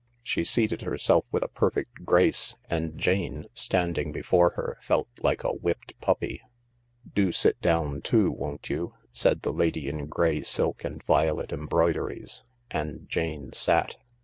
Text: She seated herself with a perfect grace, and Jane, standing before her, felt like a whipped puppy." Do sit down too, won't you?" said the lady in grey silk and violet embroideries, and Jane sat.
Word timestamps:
She 0.23 0.43
seated 0.43 0.81
herself 0.81 1.25
with 1.31 1.43
a 1.43 1.47
perfect 1.47 2.05
grace, 2.05 2.55
and 2.67 2.97
Jane, 2.97 3.45
standing 3.53 4.11
before 4.11 4.49
her, 4.55 4.79
felt 4.81 5.07
like 5.19 5.43
a 5.43 5.53
whipped 5.53 5.93
puppy." 6.01 6.41
Do 7.13 7.31
sit 7.31 7.61
down 7.61 8.01
too, 8.01 8.31
won't 8.31 8.67
you?" 8.67 8.95
said 9.11 9.43
the 9.43 9.53
lady 9.53 9.87
in 9.87 10.07
grey 10.07 10.41
silk 10.41 10.83
and 10.83 11.03
violet 11.03 11.51
embroideries, 11.53 12.41
and 12.71 13.07
Jane 13.09 13.53
sat. 13.53 13.97